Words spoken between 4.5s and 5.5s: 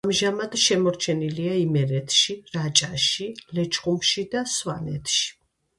სვანეთში.